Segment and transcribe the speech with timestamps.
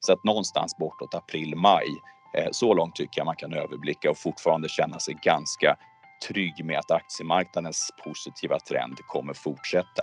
[0.00, 2.02] Så att någonstans bortåt april-maj,
[2.36, 5.76] eh, så långt tycker jag man kan överblicka och fortfarande känna sig ganska
[6.28, 10.02] trygg med att aktiemarknadens positiva trend kommer fortsätta.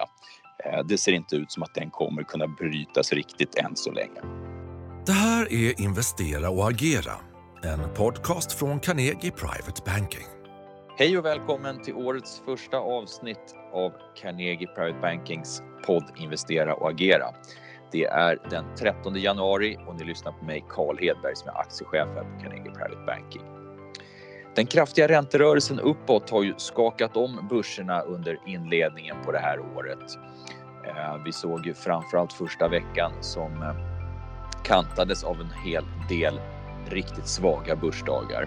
[0.65, 4.21] Eh, det ser inte ut som att den kommer kunna brytas riktigt än så länge.
[5.05, 7.13] Det här är Investera och agera,
[7.63, 10.25] en podcast från Carnegie Private Banking.
[10.97, 13.91] Hej och välkommen till årets första avsnitt av
[14.21, 17.25] Carnegie Private Bankings podd Investera och agera.
[17.91, 22.07] Det är den 13 januari och ni lyssnar på mig Carl Hedberg som är aktiechef
[22.15, 23.41] här på Carnegie Private Banking.
[24.55, 30.17] Den kraftiga ränterörelsen uppåt har ju skakat om börserna under inledningen på det här året.
[30.87, 33.75] Eh, vi såg ju framförallt första veckan som eh,
[34.63, 36.39] kantades av en hel del
[36.89, 38.43] riktigt svaga börsdagar.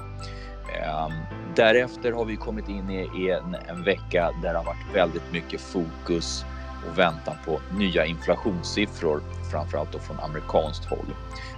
[0.77, 1.09] Eh,
[1.57, 5.60] därefter har vi kommit in i en, en vecka där det har varit väldigt mycket
[5.60, 6.45] fokus
[6.87, 11.14] och väntan på nya inflationssiffror, framförallt då från amerikanskt håll.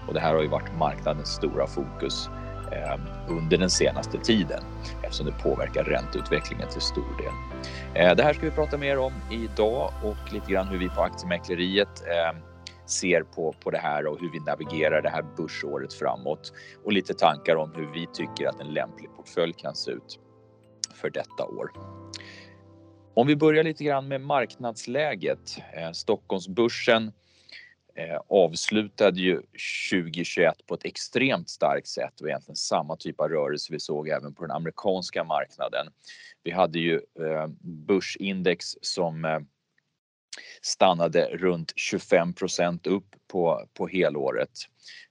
[0.08, 2.28] Och det här har ju varit marknadens stora fokus
[2.72, 4.62] eh, under den senaste tiden
[5.02, 7.32] eftersom det påverkar ränteutvecklingen till stor del.
[7.94, 11.02] Eh, det här ska vi prata mer om idag och lite grann hur vi på
[11.02, 12.38] aktiemäkleriet eh,
[12.86, 16.52] ser på, på det här och hur vi navigerar det här börsåret framåt
[16.84, 20.18] och lite tankar om hur vi tycker att en lämplig portfölj kan se ut
[20.94, 21.70] för detta år.
[23.14, 25.58] Om vi börjar lite grann med marknadsläget.
[25.72, 27.12] Eh, Stockholmsbörsen
[27.94, 29.42] eh, avslutade ju
[29.90, 34.34] 2021 på ett extremt starkt sätt och egentligen samma typ av rörelse vi såg även
[34.34, 35.86] på den amerikanska marknaden.
[36.42, 39.46] Vi hade ju eh, börsindex som
[40.62, 44.50] stannade runt 25% upp på, på helåret.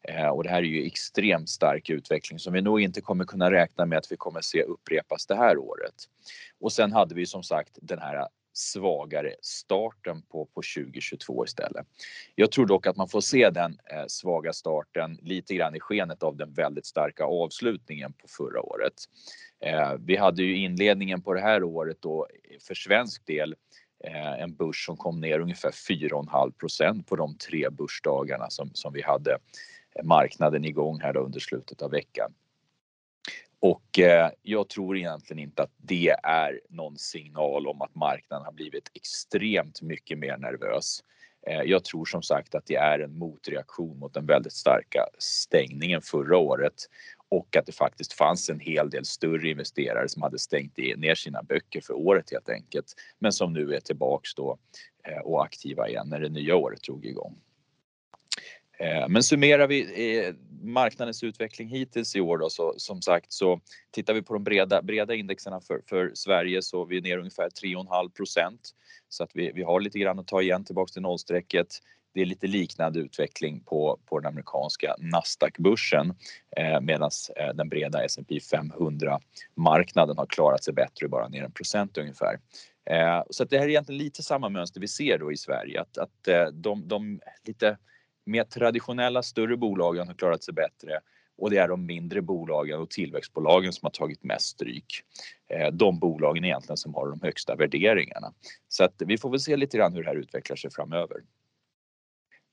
[0.01, 3.51] Eh, och det här är ju extremt stark utveckling som vi nog inte kommer kunna
[3.51, 5.95] räkna med att vi kommer se upprepas det här året.
[6.59, 11.87] Och sen hade vi som sagt den här svagare starten på, på 2022 istället.
[12.35, 16.23] Jag tror dock att man får se den eh, svaga starten lite grann i skenet
[16.23, 18.93] av den väldigt starka avslutningen på förra året.
[19.65, 22.27] Eh, vi hade ju inledningen på det här året då
[22.67, 23.55] för svensk del
[24.03, 29.01] Eh, en börs som kom ner ungefär 4,5% på de tre börsdagarna som, som vi
[29.01, 29.31] hade
[29.95, 32.33] eh, marknaden igång här under slutet av veckan.
[33.59, 38.51] Och eh, jag tror egentligen inte att det är någon signal om att marknaden har
[38.51, 41.03] blivit extremt mycket mer nervös.
[41.47, 46.01] Eh, jag tror som sagt att det är en motreaktion mot den väldigt starka stängningen
[46.01, 46.73] förra året
[47.29, 51.43] och att det faktiskt fanns en hel del större investerare som hade stängt ner sina
[51.43, 52.93] böcker för året helt enkelt.
[53.19, 54.57] Men som nu är tillbaks då
[55.07, 57.37] eh, och aktiva igen när det nya året drog igång.
[58.79, 59.81] Eh, men summerar vi
[60.17, 64.43] eh, marknadens utveckling hittills i år då så som sagt så tittar vi på de
[64.43, 68.69] breda, breda indexerna för, för Sverige så vi är ner ungefär 3,5 procent.
[69.09, 71.67] Så att vi, vi har lite grann att ta igen tillbaks till nollstrecket
[72.13, 76.13] det är lite liknande utveckling på, på den amerikanska Nasdaq-börsen
[76.57, 81.97] eh, medan eh, den breda S&P 500-marknaden har klarat sig bättre, bara ner en procent
[81.97, 82.39] ungefär.
[82.85, 85.81] Eh, så att det här är egentligen lite samma mönster vi ser då i Sverige,
[85.81, 87.77] att, att eh, de, de lite
[88.25, 90.99] mer traditionella större bolagen har klarat sig bättre
[91.37, 95.03] och det är de mindre bolagen och tillväxtbolagen som har tagit mest stryk.
[95.47, 98.33] Eh, de bolagen egentligen som har de högsta värderingarna.
[98.67, 101.17] Så att vi får väl se lite grann hur det här utvecklar sig framöver.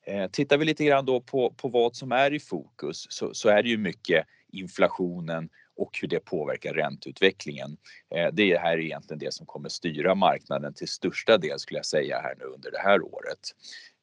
[0.06, 3.48] Eh, tittar vi lite grann då på, på vad som är i fokus så, så
[3.48, 7.76] är det ju mycket inflationen och hur det påverkar ränteutvecklingen.
[8.14, 11.86] Eh, det här är egentligen det som kommer styra marknaden till största del skulle jag
[11.86, 13.40] säga här nu under det här året.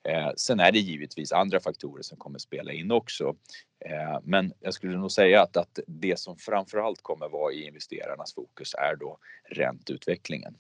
[0.04, 3.36] Eh, sen är det givetvis andra faktorer som kommer spela in också.
[3.86, 8.34] Eh, men jag skulle nog säga att, att det som framförallt kommer vara i investerarnas
[8.34, 9.18] fokus är då
[9.50, 10.58] ränteutvecklingen.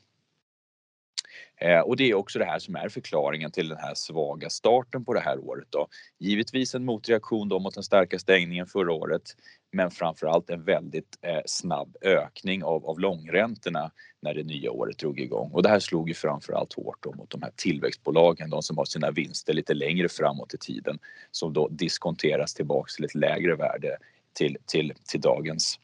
[1.55, 5.05] Eh, och det är också det här som är förklaringen till den här svaga starten
[5.05, 5.87] på det här året då.
[6.19, 9.35] Givetvis en motreaktion då mot den starka stängningen förra året,
[9.73, 13.91] men framförallt en väldigt eh, snabb ökning av, av långräntorna
[14.21, 15.51] när det nya året drog igång.
[15.51, 19.11] Och det här slog ju framförallt hårt mot de här tillväxtbolagen, de som har sina
[19.11, 20.99] vinster lite längre framåt i tiden,
[21.31, 23.97] som då diskonteras tillbaks till ett lägre värde
[24.33, 25.79] till, till, till dagens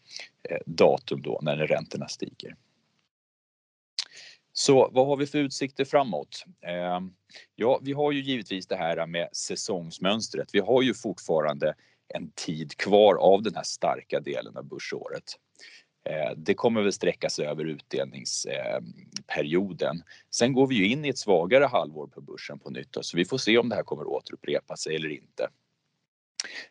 [0.49, 2.55] eh, datum då när räntorna stiger.
[4.53, 6.45] Så vad har vi för utsikter framåt?
[6.61, 6.99] Eh,
[7.55, 10.49] ja, vi har ju givetvis det här med säsongsmönstret.
[10.53, 11.75] Vi har ju fortfarande
[12.09, 15.23] en tid kvar av den här starka delen av börsåret.
[16.05, 20.03] Eh, det kommer väl sträcka sig över utdelningsperioden.
[20.31, 23.25] Sen går vi ju in i ett svagare halvår på börsen på nytt så vi
[23.25, 25.49] får se om det här kommer återupprepa sig eller inte.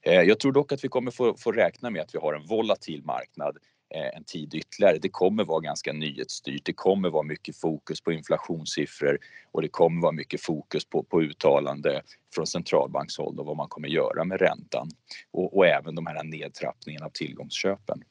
[0.03, 2.47] Eh, jag tror dock att vi kommer få, få räkna med att vi har en
[2.47, 3.59] volatil marknad
[3.95, 4.99] Eh, en tid ytterligare.
[4.99, 6.65] Det kommer vara ganska nyhetsstyrt.
[6.65, 9.19] Det kommer vara mycket fokus på inflationssiffror
[9.53, 12.03] och det kommer vara mycket fokus på, på uttalande
[12.35, 14.89] från centralbankshåll och vad man kommer göra med räntan
[15.31, 18.03] och, och även de här nedtrappningen av tillgångsköpen.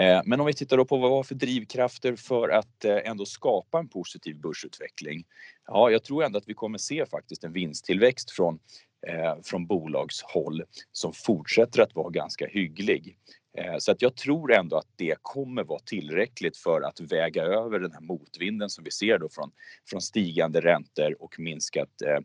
[0.00, 3.26] Eh, men om vi tittar då på vad var för drivkrafter för att eh, ändå
[3.26, 5.24] skapa en positiv börsutveckling.
[5.66, 8.58] Ja, jag tror ändå att vi kommer se faktiskt en vinsttillväxt från,
[9.06, 10.62] eh, från bolagshåll
[10.92, 13.18] som fortsätter att vara ganska hygglig.
[13.58, 17.78] Eh, så att jag tror ändå att det kommer vara tillräckligt för att väga över
[17.78, 19.50] den här motvinden som vi ser då från,
[19.90, 22.20] från stigande räntor och minskat eh,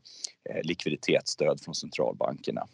[0.63, 2.67] likviditetsstöd från centralbankerna.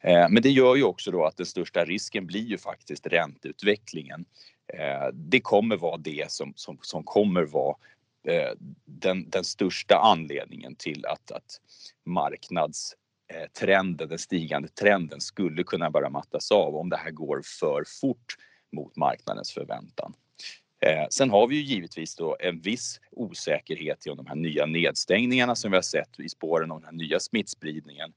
[0.00, 4.24] Eh, men det gör ju också då att den största risken blir ju faktiskt ränteutvecklingen.
[4.74, 7.76] Eh, det kommer vara det som, som, som kommer vara
[8.28, 8.52] eh,
[8.84, 11.60] den, den största anledningen till att, att
[12.04, 18.36] marknadstrenden, den stigande trenden skulle kunna börja mattas av om det här går för fort
[18.72, 20.14] mot marknadens förväntan.
[21.10, 25.54] sen har vi ju givetvis då en viss osäkerhet i om de här nya nedstängningarna
[25.54, 28.12] som vi har sett i spåren av den här nya smittspridningen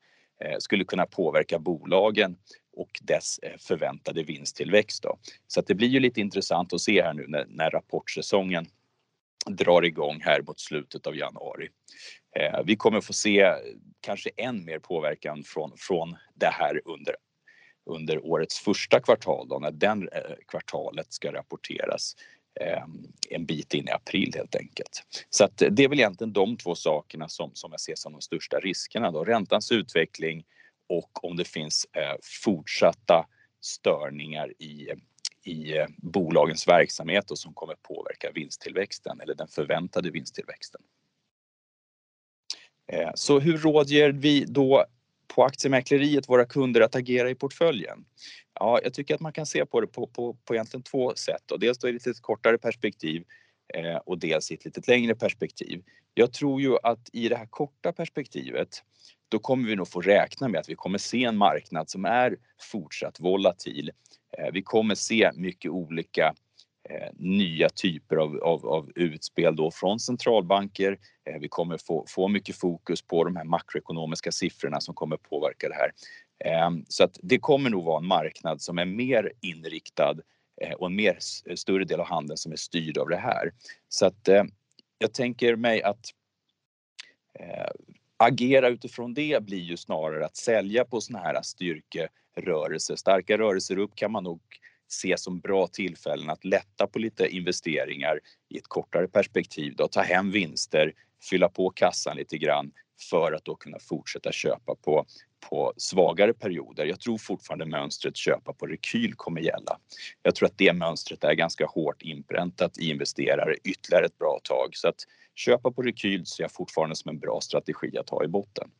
[0.45, 2.37] Eh, skulle kunna påverka bolagen
[2.73, 5.03] och dess eh, förväntade vinsttillväxt.
[5.03, 5.17] Då.
[5.47, 8.65] Så att det blir ju lite intressant att se här nu när, när rapportsäsongen
[9.45, 11.69] drar igång här mot slutet av januari.
[12.35, 13.53] Eh, vi kommer få se
[14.01, 17.15] kanske än mer påverkan från, från det här under,
[17.85, 22.15] under årets första kvartal då, när den eh, kvartalet ska rapporteras.
[22.59, 25.03] Ehm, en bit in i april helt enkelt.
[25.29, 28.21] Så att det är väl egentligen de två sakerna som, som jag ser som de
[28.21, 29.23] största riskerna då.
[29.23, 30.45] Räntans utveckling
[30.89, 33.27] och om det finns eh, fortsatta
[33.61, 34.89] störningar i,
[35.43, 40.81] i eh, bolagens verksamhet och som kommer påverka vinsttillväxten eller den förväntade vinsttillväxten.
[42.87, 44.85] Eh, så hur rådger vi då
[45.35, 48.05] på aktiemäkleriet våra kunder att agera i portföljen?
[48.59, 51.51] Ja, jag tycker att man kan se på det på, på, på egentligen två sätt.
[51.51, 53.23] Och dels då i ett lite kortare perspektiv
[53.73, 55.83] eh, och dels i ett lite längre perspektiv.
[56.13, 58.83] Jag tror ju att i det här korta perspektivet
[59.29, 62.37] då kommer vi nog få räkna med att vi kommer se en marknad som är
[62.71, 63.91] fortsatt volatil.
[64.37, 66.33] Eh, vi kommer se mycket olika
[66.91, 70.97] Eh, nya typer av, av, av, utspel då från centralbanker.
[71.29, 75.69] Eh, vi kommer få, få mycket fokus på de här makroekonomiska siffrorna som kommer påverka
[75.69, 75.91] det här.
[76.45, 80.15] Ehm, så att det kommer nog vara en marknad som är mer inriktad
[80.61, 81.17] eh, och en mer
[81.55, 83.51] större del av handeln som är styrd av det här.
[83.89, 84.29] Så att
[84.97, 86.05] jag tänker mig att
[88.17, 92.95] agera utifrån det blir ju snarare att sälja på såna här styrkerörelser.
[92.95, 94.41] Starka rörelser upp kan man nog
[94.91, 99.75] se som bra tillfällen att lätta på lite investeringar i ett kortare perspektiv.
[99.75, 100.93] Då, ta hem vinster,
[101.29, 102.71] fylla på kassan lite grann
[103.09, 105.05] för att då kunna fortsätta köpa på,
[105.49, 106.85] på svagare perioder.
[106.85, 109.79] Jag tror fortfarande mönstret köpa på rekyl kommer gälla.
[110.23, 114.69] Jag tror att det mönstret är ganska hårt inpräntat i investerare ytterligare ett bra tag
[114.71, 115.03] så att
[115.35, 118.71] köpa på rekyl ser jag fortfarande som en bra strategi att ha i botten.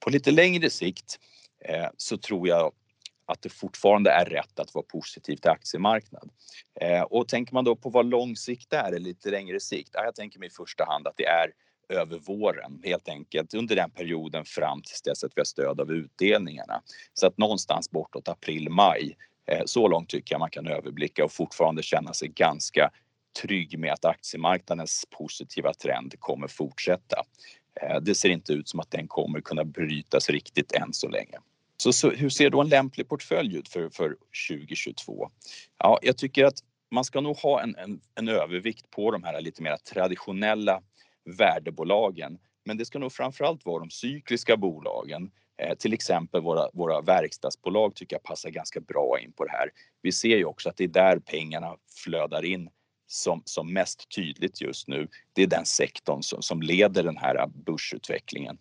[0.00, 1.18] På lite längre sikt
[1.64, 2.72] eh, så tror jag
[3.28, 6.30] att det fortfarande är rätt att vara positiv till aktiemarknad.
[6.80, 9.90] Eh, och tänker man då på vad lång sikt är eller lite längre sikt?
[9.92, 11.52] Ja, jag tänker mig i första hand att det är
[11.88, 15.92] över våren helt enkelt under den perioden fram till dess att vi har stöd av
[15.92, 16.82] utdelningarna.
[17.14, 19.16] Så att någonstans bortåt april, maj.
[19.46, 22.90] Eh, så långt tycker jag man kan överblicka och fortfarande känna sig ganska
[23.42, 27.22] trygg med att aktiemarknadens positiva trend kommer fortsätta.
[27.82, 31.38] Eh, det ser inte ut som att den kommer kunna brytas riktigt än så länge.
[31.82, 34.16] Så, så hur ser då en lämplig portfölj ut för, för
[34.48, 35.30] 2022?
[35.78, 36.58] Ja, jag tycker att
[36.90, 40.82] man ska nog ha en, en, en övervikt på de här lite mer traditionella
[41.24, 42.38] värdebolagen.
[42.64, 45.30] Men det ska nog framförallt vara de cykliska bolagen.
[45.62, 49.70] Eh, till exempel våra, våra verkstadsbolag tycker jag passar ganska bra in på det här.
[50.02, 52.70] Vi ser ju också att det är där pengarna flödar in
[53.06, 55.08] som, som mest tydligt just nu.
[55.32, 58.58] Det är den sektorn som, som leder den här börsutvecklingen.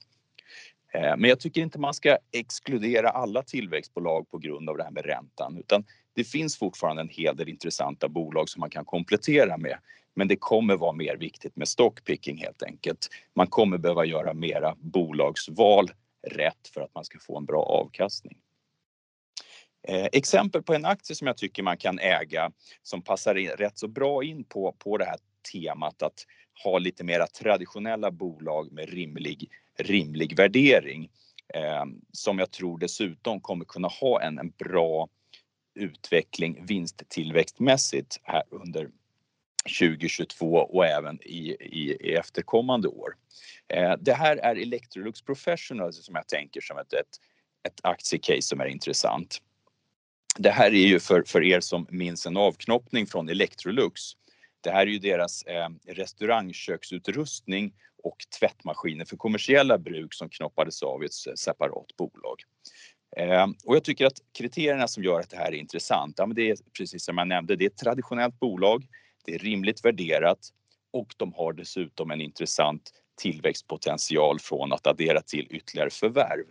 [0.98, 4.92] Eh, men jag tycker inte man ska exkludera alla tillväxtbolag på grund av det här
[4.92, 5.86] med räntan utan
[6.16, 9.77] det finns fortfarande en hel del intressanta bolag som man kan komplettera med.
[10.16, 13.10] Men det kommer vara mer viktigt med stockpicking helt enkelt.
[13.34, 15.92] Man kommer behöva göra mera bolagsval
[16.27, 18.38] rätt för att man ska få en bra avkastning.
[19.88, 22.51] Eh, exempel på en aktie som jag tycker man kan äga
[22.84, 25.18] som passar rätt så bra in på, på det här
[25.51, 26.25] temat att
[26.63, 31.10] ha lite mera traditionella bolag med rimlig, rimlig värdering.
[31.53, 35.10] Eh, som jag tror dessutom kommer kunna ha en, en bra
[35.75, 38.89] utveckling vinsttillväxtmässigt här under
[39.79, 43.15] 2022 och även i, i, i efterkommande år.
[43.67, 47.19] Eh, det här är Electrolux Professional som jag tänker som ett, ett,
[47.67, 49.41] ett aktiecase som är intressant.
[50.38, 54.01] det här är ju för, för er som minns en avknoppning från Electrolux.
[54.62, 57.74] Det här är ju deras eh, restaurangköksutrustning
[58.04, 62.42] och tvättmaskiner för kommersiella bruk som knoppades av i ett separat bolag.
[63.18, 66.36] Ehm, och jag tycker att kriterierna som gör att det här är intressant, ja, men
[66.36, 68.88] det är precis som jag nämnde, det är ett traditionellt bolag,
[69.25, 70.39] det är rimligt värderat
[70.94, 76.46] och de har dessutom en intressant tillväxtpotential från att addera till ytterligare förvärv.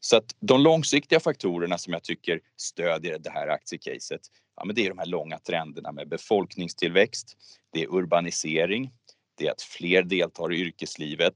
[0.00, 4.20] Så att de långsiktiga faktorerna som jag tycker stödjer det här aktiecaset,
[4.56, 7.36] ja, men det är de här långa trenderna med befolkningstillväxt,
[7.72, 8.92] det är urbanisering,
[9.34, 11.34] det är att fler deltar i yrkeslivet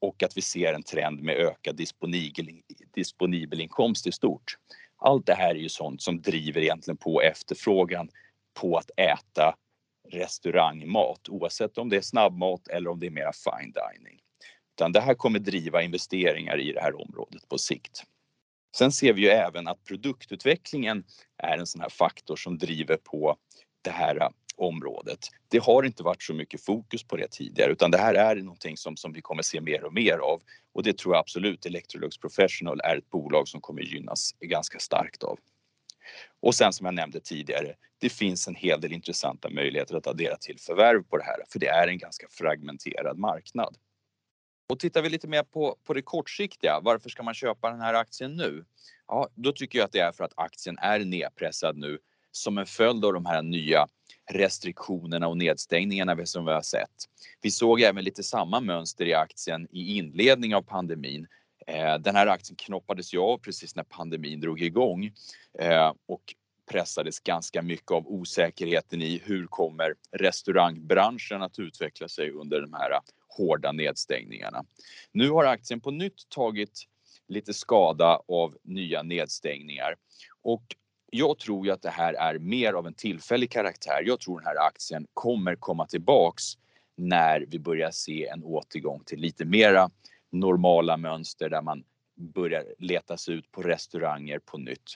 [0.00, 2.62] och att vi ser en trend med ökad disponibel,
[2.94, 4.56] disponibel inkomst i stort.
[4.96, 8.08] Allt det här är ju sånt som driver egentligen på efterfrågan
[8.54, 9.54] på att äta
[10.08, 14.20] restaurangmat oavsett om det är snabbmat eller om det är mera fine dining.
[14.76, 18.02] Utan det här kommer driva investeringar i det här området på sikt.
[18.76, 21.04] Sen ser vi ju även att produktutvecklingen
[21.36, 23.36] är en sån här faktor som driver på
[23.82, 24.30] det här
[24.60, 25.18] området.
[25.48, 28.76] Det har inte varit så mycket fokus på det tidigare utan det här är någonting
[28.76, 32.18] som, som vi kommer se mer och mer av och det tror jag absolut Electrolux
[32.18, 35.38] Professional är ett bolag som kommer gynnas ganska starkt av.
[36.40, 40.36] Och sen som jag nämnde tidigare, det finns en hel del intressanta möjligheter att addera
[40.36, 43.76] till förvärv på det här för det är en ganska fragmenterad marknad.
[44.68, 47.94] Och tittar vi lite mer på, på det kortsiktiga, varför ska man köpa den här
[47.94, 48.64] aktien nu?
[49.06, 51.98] Ja, då tycker jag att det är för att aktien är nedpressad nu
[52.32, 53.86] som en följd av de här nya
[54.30, 56.90] restriktionerna och nedstängningarna som vi har sett.
[57.42, 61.26] Vi såg även lite samma mönster i aktien i inledning av pandemin.
[61.66, 65.12] Eh, den här aktien knoppades ju av precis när pandemin drog igång
[65.58, 66.34] eh, och
[66.70, 73.00] pressades ganska mycket av osäkerheten i hur kommer restaurangbranschen att utveckla sig under de här
[73.28, 74.64] hårda nedstängningarna.
[75.12, 76.86] Nu har aktien på nytt tagit
[77.28, 79.94] lite skada av nya nedstängningar
[80.42, 80.62] och
[81.10, 84.02] jag tror ju att det här är mer av en tillfällig karaktär.
[84.04, 86.42] Jag tror den här aktien kommer komma tillbaks
[86.96, 89.90] när vi börjar se en återgång till lite mera
[90.32, 91.84] normala mönster där man
[92.16, 94.94] börjar leta sig ut på restauranger på nytt.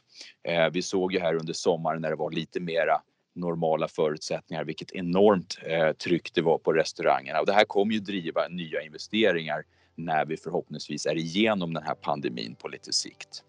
[0.49, 3.03] Eh, vi såg ju här under sommaren när det var lite mera
[3.35, 8.01] normala förutsättningar vilket enormt eh, tryck det var på restaurangerna och det här kommer ju
[8.01, 9.65] driva nya investeringar
[9.97, 13.43] när vi förhoppningsvis är igenom den här pandemin på lite sikt.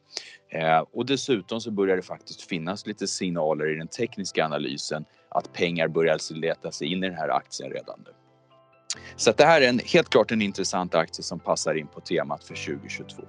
[0.50, 5.54] Eh, och dessutom så börjar det faktiskt finnas lite signaler i den tekniska analysen att
[5.54, 8.12] pengar börjar leta sig in i den här aktien redan nu.
[9.16, 12.44] Så det här är en, helt klart en intressant aktie som passar in på temat
[12.44, 13.24] för 2022.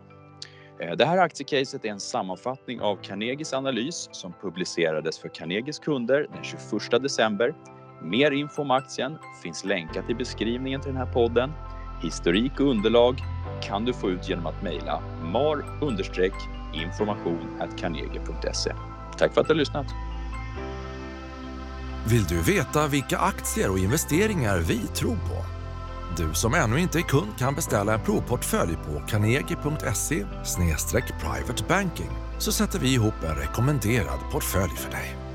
[0.80, 6.26] Eh, det här aktiecaset är en sammanfattning av Carnegies analys som publicerades för Carnegies kunder
[6.34, 7.54] den 21 december.
[8.02, 11.52] Mer info om aktien finns länkat i beskrivningen till den här podden.
[12.02, 13.22] Historik och underlag
[13.62, 15.64] kan du få ut genom att mejla mar
[16.74, 18.72] information carnegie.se.
[19.18, 19.86] Tack för att du har lyssnat.
[22.08, 25.44] Vill du veta vilka aktier och investeringar vi tror på?
[26.16, 30.24] Du som ännu inte är kund kan beställa en provportfölj på carnegie.se
[31.20, 35.25] privatebanking så sätter vi ihop en rekommenderad portfölj för dig.